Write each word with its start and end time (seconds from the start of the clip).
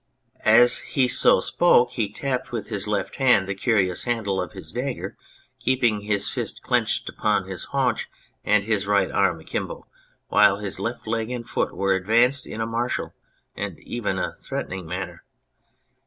As 0.47 0.79
he 0.79 1.07
so 1.07 1.41
spoke 1.41 1.91
he 1.91 2.09
tapped 2.11 2.51
with 2.51 2.69
his 2.69 2.87
left 2.87 3.17
hand 3.17 3.47
the 3.47 3.53
curious 3.53 4.05
handle 4.05 4.41
of 4.41 4.53
his 4.53 4.71
dagger, 4.71 5.15
keeping 5.59 6.01
his 6.01 6.27
fist 6.27 6.63
clenched 6.63 7.07
upon 7.07 7.45
his 7.45 7.65
haunch 7.65 8.09
and 8.43 8.63
his 8.63 8.87
right 8.87 9.11
arm 9.11 9.39
akimbo, 9.41 9.85
while 10.27 10.57
his 10.57 10.79
left 10.79 11.05
leg 11.05 11.29
and 11.29 11.47
foot 11.47 11.77
were 11.77 11.93
advanced 11.93 12.47
in 12.47 12.61
a 12.61 12.65
martial 12.65 13.13
and 13.55 13.79
even 13.81 14.17
in 14.17 14.23
a 14.23 14.35
threatening 14.37 14.87
manner. 14.87 15.23